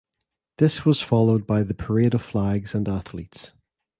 [0.57, 3.53] This was followed by the Parade of Flags and Athletes.